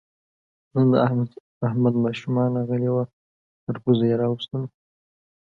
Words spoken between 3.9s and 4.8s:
یې راوستلو.